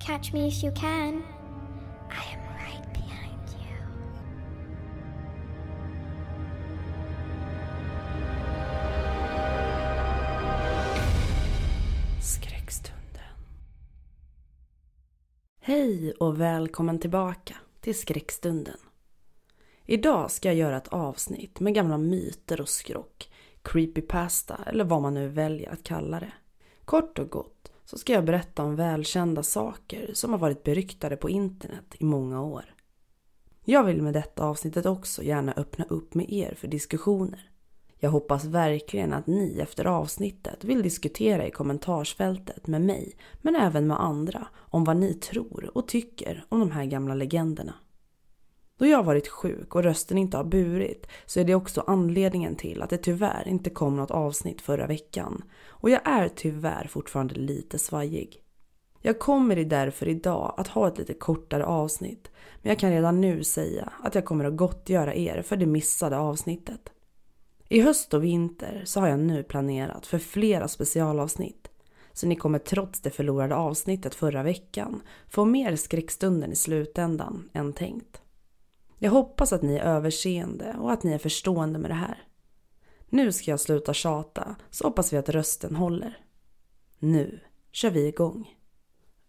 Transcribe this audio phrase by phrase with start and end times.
[0.00, 1.22] Catch me if you can.
[15.66, 18.76] Hej och välkommen tillbaka till Skräckstunden.
[19.84, 23.30] Idag ska jag göra ett avsnitt med gamla myter och skrock,
[23.62, 26.32] creepypasta eller vad man nu väljer att kalla det.
[26.84, 31.30] Kort och gott så ska jag berätta om välkända saker som har varit beryktade på
[31.30, 32.74] internet i många år.
[33.64, 37.50] Jag vill med detta avsnittet också gärna öppna upp med er för diskussioner.
[37.98, 43.86] Jag hoppas verkligen att ni efter avsnittet vill diskutera i kommentarsfältet med mig, men även
[43.86, 47.74] med andra, om vad ni tror och tycker om de här gamla legenderna.
[48.78, 52.56] Då jag har varit sjuk och rösten inte har burit så är det också anledningen
[52.56, 55.42] till att det tyvärr inte kom något avsnitt förra veckan.
[55.66, 58.40] Och jag är tyvärr fortfarande lite svajig.
[59.00, 62.30] Jag kommer därför idag att ha ett lite kortare avsnitt,
[62.62, 66.18] men jag kan redan nu säga att jag kommer att gottgöra er för det missade
[66.18, 66.92] avsnittet.
[67.68, 71.70] I höst och vinter så har jag nu planerat för flera specialavsnitt.
[72.12, 77.72] Så ni kommer trots det förlorade avsnittet förra veckan få mer skräckstunden i slutändan än
[77.72, 78.22] tänkt.
[78.98, 82.22] Jag hoppas att ni är överseende och att ni är förstående med det här.
[83.08, 86.18] Nu ska jag sluta tjata så hoppas vi att rösten håller.
[86.98, 87.40] Nu
[87.72, 88.54] kör vi igång.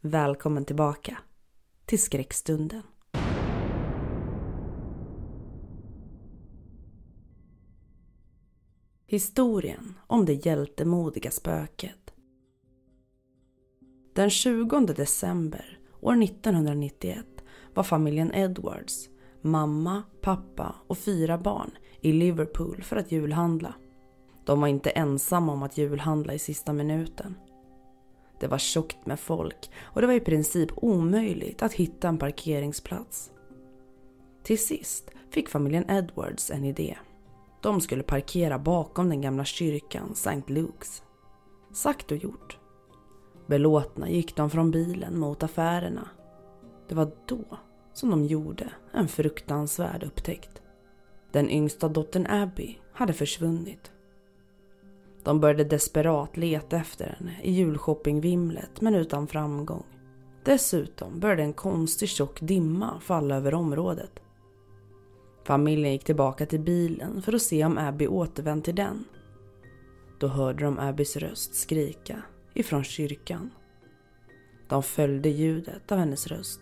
[0.02, 1.18] Välkommen tillbaka
[1.86, 2.82] till skräckstunden.
[9.08, 12.14] Historien om det hjältemodiga spöket.
[14.14, 17.26] Den 20 december år 1991
[17.74, 19.10] var familjen Edwards,
[19.42, 21.72] mamma, pappa och fyra barn
[22.02, 23.74] i Liverpool för att julhandla.
[24.46, 27.36] De var inte ensamma om att julhandla i sista minuten.
[28.40, 33.32] Det var tjockt med folk och det var i princip omöjligt att hitta en parkeringsplats.
[34.44, 36.98] Till sist fick familjen Edwards en idé.
[37.66, 40.42] De skulle parkera bakom den gamla kyrkan St.
[40.48, 41.02] Luke's.
[41.74, 42.58] Sagt och gjort.
[43.48, 46.10] Belåtna gick de från bilen mot affärerna.
[46.88, 47.58] Det var då
[47.94, 50.62] som de gjorde en fruktansvärd upptäckt.
[51.32, 53.92] Den yngsta dottern Abby hade försvunnit.
[55.24, 59.86] De började desperat leta efter henne i julshoppingvimlet men utan framgång.
[60.44, 64.25] Dessutom började en konstig tjock dimma falla över området.
[65.46, 69.04] Familjen gick tillbaka till bilen för att se om Abby återvänt till den.
[70.20, 72.22] Då hörde de Abbys röst skrika
[72.54, 73.52] ifrån kyrkan.
[74.70, 76.60] De följde ljudet av hennes röst.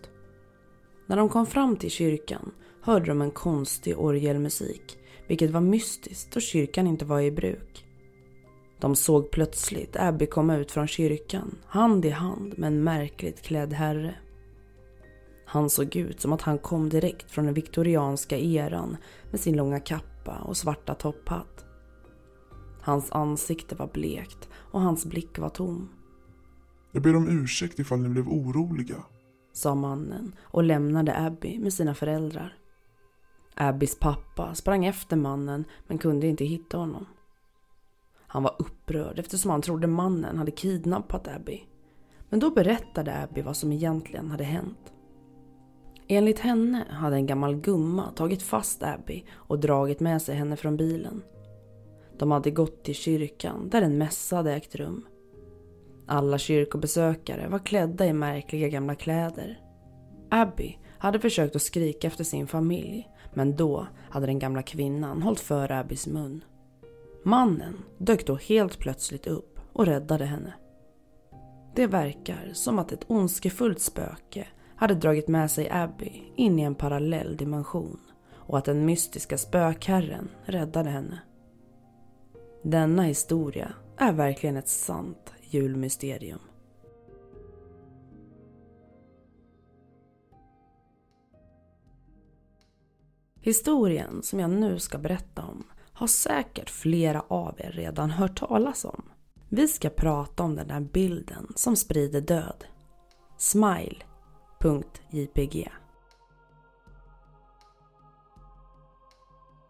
[1.07, 2.51] När de kom fram till kyrkan
[2.81, 7.85] hörde de en konstig orgelmusik, vilket var mystiskt då kyrkan inte var i bruk.
[8.79, 13.73] De såg plötsligt Abby komma ut från kyrkan, hand i hand med en märkligt klädd
[13.73, 14.15] herre.
[15.45, 18.97] Han såg ut som att han kom direkt från den viktorianska eran
[19.31, 21.65] med sin långa kappa och svarta topphatt.
[22.81, 25.89] Hans ansikte var blekt och hans blick var tom.
[26.91, 29.03] Jag ber om ursäkt ifall ni blev oroliga.
[29.53, 32.57] Sa mannen och lämnade Abby med sina föräldrar.
[33.55, 37.05] Abbys pappa sprang efter mannen men kunde inte hitta honom.
[38.27, 41.63] Han var upprörd eftersom han trodde mannen hade kidnappat Abby.
[42.29, 44.92] Men då berättade Abby vad som egentligen hade hänt.
[46.07, 50.77] Enligt henne hade en gammal gumma tagit fast Abby och dragit med sig henne från
[50.77, 51.23] bilen.
[52.17, 55.05] De hade gått till kyrkan där en mässa hade ägt rum.
[56.07, 59.59] Alla kyrkobesökare var klädda i märkliga gamla kläder.
[60.29, 65.39] Abby hade försökt att skrika efter sin familj men då hade den gamla kvinnan hållit
[65.39, 66.43] för Abbys mun.
[67.23, 69.53] Mannen dök då helt plötsligt upp.
[69.73, 70.53] och räddade henne.
[71.75, 74.47] Det verkar som att ett ondskefullt spöke
[74.83, 77.99] hade dragit med sig Abby in i en parallell dimension
[78.33, 81.19] och att den mystiska spökherren räddade henne.
[82.63, 86.39] Denna historia är verkligen ett sant julmysterium.
[93.41, 95.63] Historien som jag nu ska berätta om
[95.93, 99.03] har säkert flera av er redan hört talas om.
[99.49, 102.65] Vi ska prata om den där bilden som sprider död.
[103.37, 103.95] Smile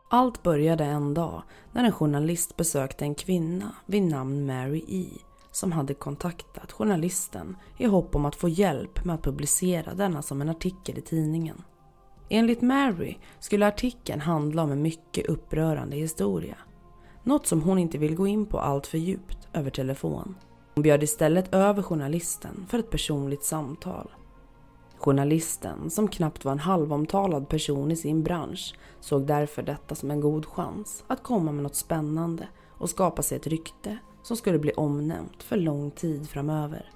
[0.10, 5.06] allt började en dag när en journalist besökte en kvinna vid namn Mary E
[5.52, 10.42] som hade kontaktat journalisten i hopp om att få hjälp med att publicera denna som
[10.42, 11.62] en artikel i tidningen.
[12.30, 16.58] Enligt Mary skulle artikeln handla om en mycket upprörande historia.
[17.24, 20.36] Något som hon inte vill gå in på allt för djupt över telefon.
[20.76, 24.10] Hon bjöd istället över journalisten för ett personligt samtal.
[25.04, 30.22] Journalisten, som knappt var en halvomtalad person i sin bransch, såg därför detta som en
[30.22, 32.48] god chans att komma med något spännande
[32.78, 36.92] och skapa sig ett rykte som skulle bli omnämnt för lång tid framöver.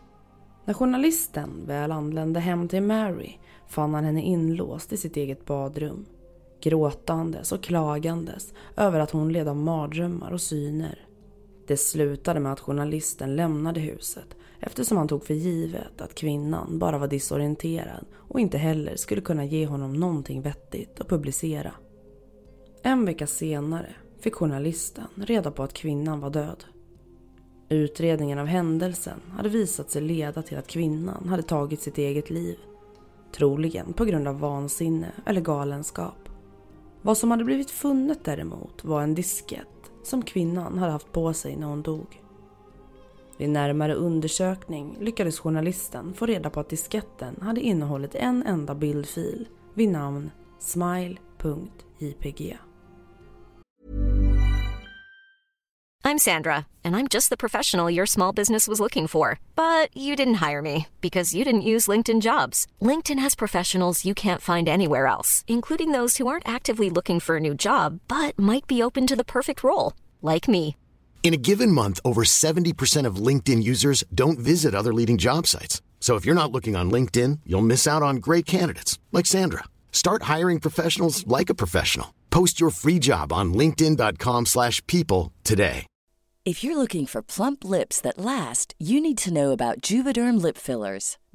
[0.65, 3.37] När journalisten väl anlände hem till Mary
[3.67, 6.05] fann han henne inlåst i sitt eget badrum.
[6.61, 11.07] Gråtandes och klagandes över att hon led av mardrömmar och syner.
[11.67, 16.97] Det slutade med att journalisten lämnade huset eftersom han tog för givet att kvinnan bara
[16.97, 21.71] var disorienterad och inte heller skulle kunna ge honom någonting vettigt att publicera.
[22.83, 26.63] En vecka senare fick journalisten reda på att kvinnan var död.
[27.69, 32.57] Utredningen av händelsen hade visat sig leda till att kvinnan hade tagit sitt eget liv.
[33.31, 36.29] Troligen på grund av vansinne eller galenskap.
[37.01, 41.55] Vad som hade blivit funnet däremot var en diskett som kvinnan hade haft på sig
[41.55, 42.21] när hon dog.
[43.37, 49.47] Vid närmare undersökning lyckades journalisten få reda på att disketten hade innehållit en enda bildfil
[49.73, 52.57] vid namn smile.jpg.
[56.07, 56.55] I'm Sandra,
[56.85, 59.39] and I'm just the professional your small business was looking for.
[59.55, 62.65] But you didn't hire me because you didn't use LinkedIn jobs.
[62.81, 67.35] LinkedIn has professionals you can't find anywhere else, including those who aren't actively looking for
[67.35, 70.77] a new job but might be open to the perfect role, like me.
[71.23, 75.81] In a given month, over 70% of LinkedIn users don't visit other leading job sites.
[75.99, 79.65] So if you're not looking on LinkedIn, you'll miss out on great candidates like Sandra.
[79.91, 82.13] Start hiring professionals like a professional.
[82.29, 85.85] Post your free job on linkedin.com/people today.
[86.47, 90.57] If you're looking for plump lips that last, you need to know about Juvederm lip
[90.57, 91.17] fillers.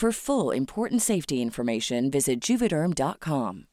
[0.00, 3.64] For full important safety information, visit juvederm.com.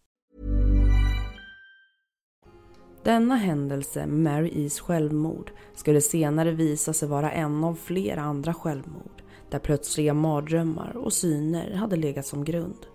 [3.03, 8.53] Denna händelse med Mary E's självmord skulle senare visa sig vara en av flera andra
[8.53, 12.85] självmord där plötsliga mardrömmar och syner hade legat som grund.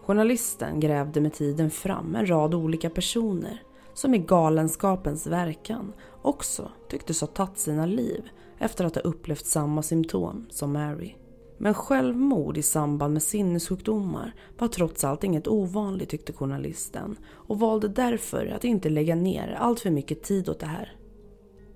[0.00, 3.62] Journalisten grävde med tiden fram en rad olika personer
[3.94, 5.92] som i galenskapens verkan
[6.22, 8.28] också tycktes ha tagit sina liv
[8.58, 11.14] efter att ha upplevt samma symptom som Mary.
[11.58, 17.88] Men självmord i samband med sinnessjukdomar var trots allt inget ovanligt tyckte journalisten och valde
[17.88, 20.96] därför att inte lägga ner allt för mycket tid åt det här.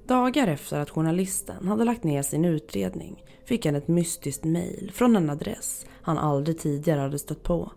[0.07, 5.17] Dagar efter att journalisten hade lagt ner sin utredning fick han ett mystiskt mejl från
[5.17, 7.73] en adress han aldrig tidigare hade stött på.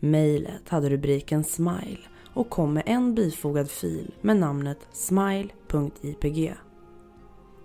[0.00, 1.98] Mejlet hade rubriken Smile
[2.34, 6.54] och kom med en bifogad fil med namnet smile.jpg.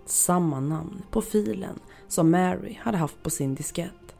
[0.06, 1.78] Samma namn på filen
[2.12, 4.16] som Mary hade haft på sin diskett.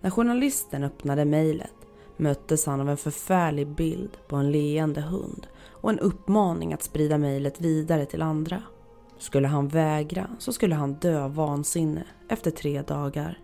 [0.00, 1.74] När journalisten öppnade mejlet
[2.16, 7.18] möttes han av en förfärlig bild på en leende hund och en uppmaning att sprida
[7.18, 8.62] mejlet vidare till andra.
[9.18, 13.38] Skulle han vägra så skulle han dö av vansinne efter tre dagar.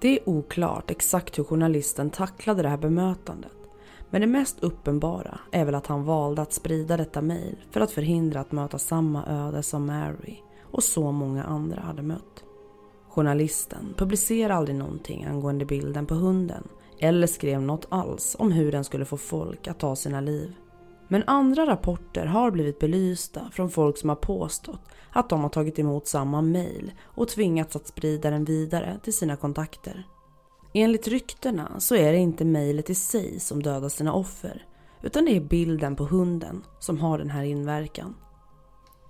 [0.00, 3.56] Det är oklart exakt hur journalisten tacklade det här bemötandet.
[4.10, 7.90] Men det mest uppenbara är väl att han valde att sprida detta mejl för att
[7.92, 12.44] förhindra att möta samma öde som Mary och så många andra hade mött.
[13.14, 18.84] Journalisten publicerade aldrig någonting angående bilden på hunden eller skrev något alls om hur den
[18.84, 20.54] skulle få folk att ta sina liv.
[21.08, 25.78] Men andra rapporter har blivit belysta från folk som har påstått att de har tagit
[25.78, 30.06] emot samma mejl och tvingats att sprida den vidare till sina kontakter.
[30.74, 34.66] Enligt ryktena så är det inte mejlet i sig som dödar sina offer
[35.02, 38.14] utan det är bilden på hunden som har den här inverkan.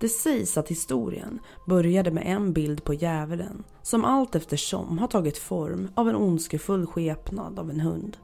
[0.03, 5.37] Det sägs att historien började med en bild på djävulen som allt eftersom har tagit
[5.37, 8.17] form av en ondskefull skepnad av en hund.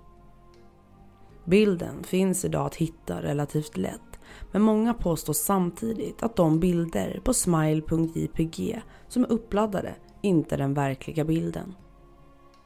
[1.46, 4.20] Bilden finns idag att hitta relativt lätt
[4.52, 10.74] men många påstår samtidigt att de bilder på smile.jpg som är uppladdade inte är den
[10.74, 11.76] verkliga bilden.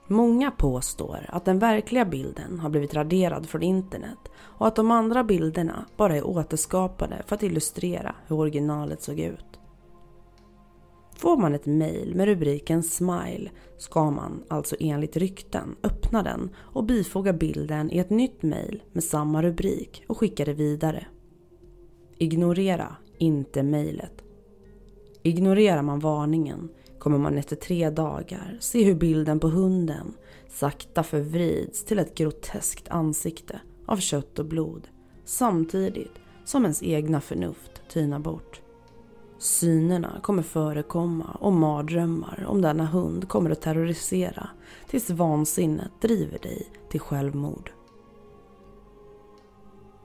[0.08, 5.24] Många påstår att den verkliga bilden har blivit raderad från internet och att de andra
[5.24, 9.60] bilderna bara är återskapade för att illustrera hur originalet såg ut.
[11.16, 16.84] Får man ett mail med rubriken “Smile” ska man alltså enligt rykten öppna den och
[16.84, 21.08] bifoga bilden i ett nytt mail med samma rubrik och skicka det vidare.
[22.18, 24.24] Ignorera inte mejlet.
[25.24, 26.70] Ignorerar man varningen
[27.04, 30.14] kommer man efter tre dagar se hur bilden på hunden
[30.50, 34.88] sakta förvrids till ett groteskt ansikte av kött och blod
[35.26, 38.62] samtidigt som ens egna förnuft tynar bort.
[39.38, 44.50] Synerna kommer förekomma och mardrömmar om denna hund kommer att terrorisera
[44.88, 47.72] tills vansinnet driver dig till självmord.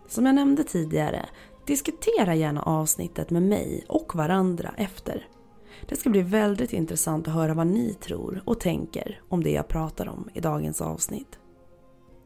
[0.08, 1.26] Som jag nämnde tidigare,
[1.66, 5.28] diskutera gärna avsnittet med mig och varandra efter.
[5.86, 9.68] Det ska bli väldigt intressant att höra vad ni tror och tänker om det jag
[9.68, 11.38] pratar om i dagens avsnitt.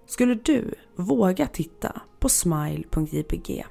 [0.06, 3.64] Skulle du våga titta på smile.jpg?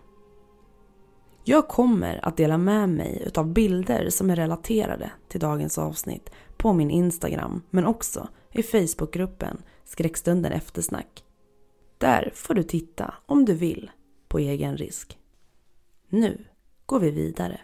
[1.43, 6.73] Jag kommer att dela med mig utav bilder som är relaterade till dagens avsnitt på
[6.73, 11.23] min Instagram men också i Facebookgruppen Skräckstunden eftersnack.
[11.97, 13.91] Där får du titta om du vill
[14.27, 15.17] på egen risk.
[16.09, 16.45] Nu
[16.85, 17.59] går vi vidare.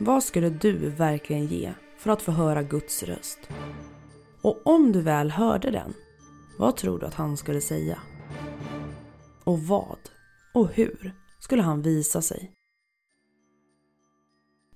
[0.00, 3.38] Vad skulle du verkligen ge för att få höra Guds röst?
[4.42, 5.94] Och om du väl hörde den,
[6.58, 7.98] vad tror du att han skulle säga?
[9.44, 9.98] Och vad
[10.54, 12.52] och hur skulle han visa sig?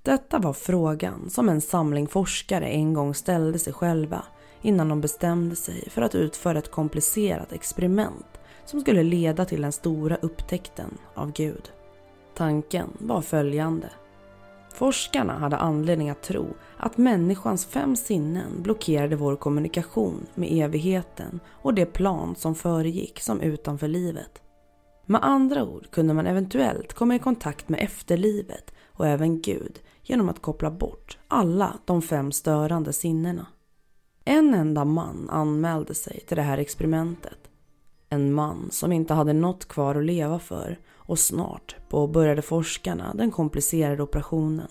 [0.02, 4.24] Detta var frågan som en samling forskare en gång ställde sig själva
[4.62, 9.72] innan de bestämde sig för att utföra ett komplicerat experiment som skulle leda till den
[9.72, 11.72] stora upptäckten av Gud.
[12.34, 13.90] Tanken var följande.
[14.82, 21.74] Forskarna hade anledning att tro att människans fem sinnen blockerade vår kommunikation med evigheten och
[21.74, 24.42] det plan som föregick som utanför livet.
[25.06, 30.28] Med andra ord kunde man eventuellt komma i kontakt med efterlivet och även Gud genom
[30.28, 33.46] att koppla bort alla de fem störande sinnena.
[34.24, 37.38] En enda man anmälde sig till det här experimentet.
[38.08, 40.78] En man som inte hade något kvar att leva för
[41.12, 44.68] och snart påbörjade forskarna den komplicerade operationen.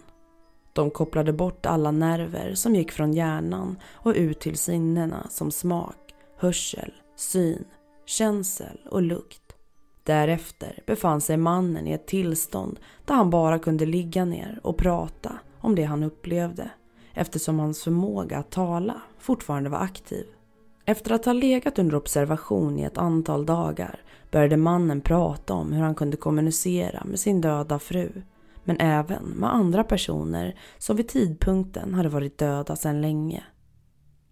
[0.74, 6.14] De kopplade bort alla nerver som gick från hjärnan och ut till sinnena som smak,
[6.38, 7.66] hörsel, syn,
[8.06, 9.56] känsel och lukt.
[10.04, 15.40] Därefter befann sig mannen i ett tillstånd där han bara kunde ligga ner och prata
[15.60, 16.70] om det han upplevde
[17.14, 20.26] eftersom hans förmåga att tala fortfarande var aktiv.
[20.86, 24.00] Efter att ha legat under observation i ett antal dagar
[24.32, 28.22] började mannen prata om hur han kunde kommunicera med sin döda fru
[28.64, 33.44] men även med andra personer som vid tidpunkten hade varit döda sedan länge.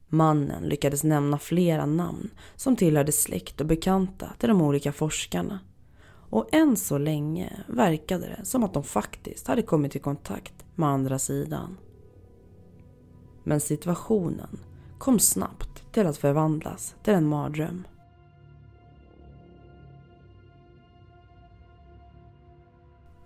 [0.07, 5.59] Mannen lyckades nämna flera namn som tillhörde släkt och bekanta till de olika forskarna.
[6.29, 10.89] Och än så länge verkade det som att de faktiskt hade kommit i kontakt med
[10.89, 11.77] andra sidan.
[13.43, 14.59] Men situationen
[14.97, 17.83] kom snabbt till att förvandlas till en mardröm.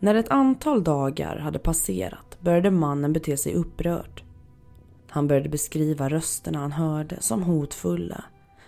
[0.04, 4.24] När ett antal dagar hade passerat började mannen bete sig upprört.
[5.10, 8.24] Han började beskriva rösterna han hörde som hotfulla,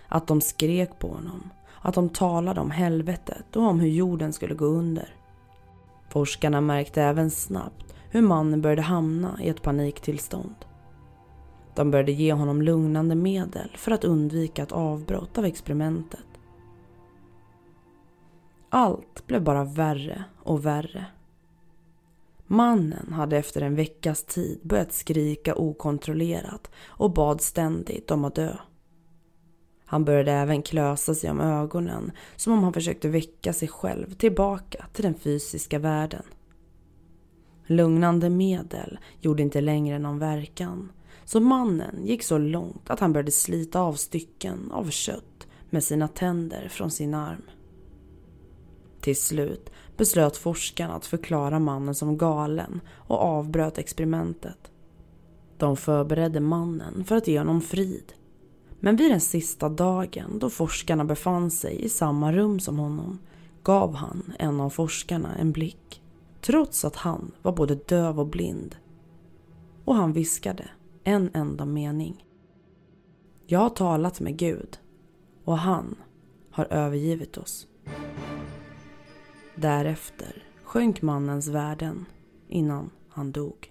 [0.08, 1.50] att de skrek på honom,
[1.80, 5.14] att de talade om helvetet och om hur jorden skulle gå under.
[6.08, 10.54] Forskarna märkte även snabbt hur mannen började hamna i ett paniktillstånd.
[11.74, 16.26] De började ge honom lugnande medel för att undvika ett avbrott av experimentet.
[18.68, 21.06] Allt blev bara värre och värre.
[22.46, 28.56] Mannen hade efter en veckas tid börjat skrika okontrollerat och bad ständigt om att dö.
[29.84, 34.86] Han började även klösa sig om ögonen som om han försökte väcka sig själv tillbaka
[34.92, 36.22] till den fysiska världen.
[37.66, 40.92] Lugnande medel gjorde inte längre någon verkan
[41.24, 46.08] så mannen gick så långt att han började slita av stycken av kött med sina
[46.08, 47.42] tänder från sin arm.
[49.06, 54.70] Till slut beslöt forskarna att förklara mannen som galen och avbröt experimentet.
[55.58, 58.12] De förberedde mannen för att ge honom frid.
[58.80, 63.18] Men vid den sista dagen då forskarna befann sig i samma rum som honom
[63.62, 66.02] gav han en av forskarna en blick.
[66.40, 68.76] Trots att han var både döv och blind.
[69.84, 70.68] Och han viskade
[71.04, 72.26] en enda mening.
[73.46, 74.78] Jag har talat med Gud
[75.44, 75.94] och han
[76.50, 77.66] har övergivit oss.
[79.56, 80.32] Därefter
[80.64, 82.06] sjönk mannens värden
[82.48, 83.66] innan han dog.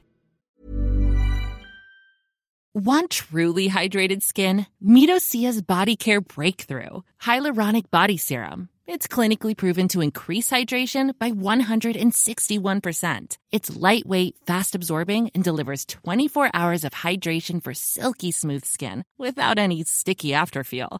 [2.74, 4.66] Want truly hydrated skin?
[4.82, 8.70] Meet Osea's Body Care Breakthrough Hyaluronic Body Serum.
[8.88, 13.38] It's clinically proven to increase hydration by 161%.
[13.52, 19.58] It's lightweight, fast absorbing, and delivers 24 hours of hydration for silky smooth skin without
[19.58, 21.00] any sticky afterfeel.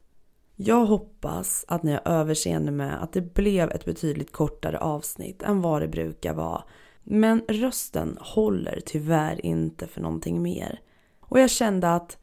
[0.63, 5.61] Jag hoppas att ni har överseende med att det blev ett betydligt kortare avsnitt än
[5.61, 6.63] vad det brukar vara.
[7.03, 10.79] Men rösten håller tyvärr inte för någonting mer.
[11.19, 12.17] Och jag kände att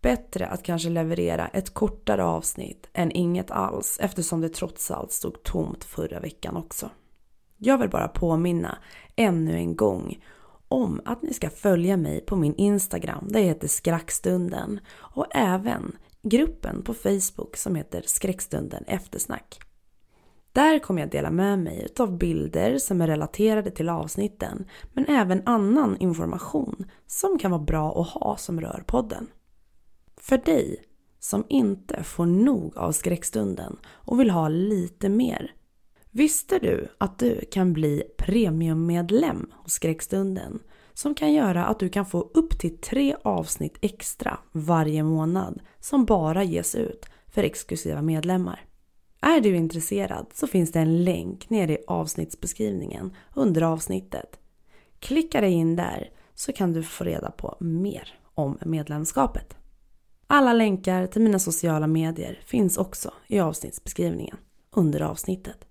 [0.00, 5.42] bättre att kanske leverera ett kortare avsnitt än inget alls eftersom det trots allt stod
[5.42, 6.90] tomt förra veckan också.
[7.56, 8.78] Jag vill bara påminna
[9.16, 10.24] ännu en gång
[10.68, 16.82] om att ni ska följa mig på min Instagram, det heter Skrackstunden och även gruppen
[16.82, 19.58] på Facebook som heter Skräckstunden eftersnack.
[20.52, 25.42] Där kommer jag dela med mig av bilder som är relaterade till avsnitten men även
[25.46, 29.26] annan information som kan vara bra att ha som rör podden.
[30.16, 30.84] För dig
[31.18, 35.54] som inte får nog av skräckstunden och vill ha lite mer.
[36.10, 40.58] Visste du att du kan bli premiummedlem hos skräckstunden
[40.94, 46.04] som kan göra att du kan få upp till tre avsnitt extra varje månad som
[46.04, 48.64] bara ges ut för exklusiva medlemmar.
[49.20, 54.38] Är du intresserad så finns det en länk nere i avsnittsbeskrivningen under avsnittet.
[54.98, 59.56] Klicka dig in där så kan du få reda på mer om medlemskapet.
[60.26, 64.36] Alla länkar till mina sociala medier finns också i avsnittsbeskrivningen
[64.70, 65.64] under avsnittet.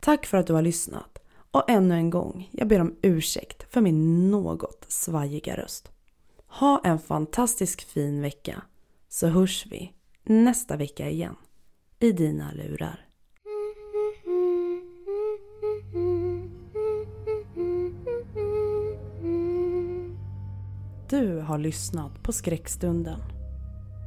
[0.00, 1.13] Tack för att du har lyssnat
[1.54, 5.90] och ännu en gång, jag ber om ursäkt för min något svajiga röst.
[6.46, 8.62] Ha en fantastisk fin vecka
[9.08, 9.92] så hörs vi
[10.24, 11.36] nästa vecka igen
[12.00, 13.06] i dina lurar.
[21.08, 23.20] Du har lyssnat på Skräckstunden.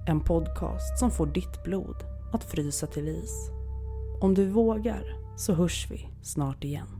[0.07, 3.49] En podcast som får ditt blod att frysa till is.
[4.21, 5.03] Om du vågar
[5.37, 6.96] så hörs vi snart igen.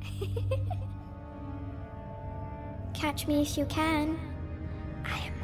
[2.94, 4.18] Catch me if you can.
[5.04, 5.39] I am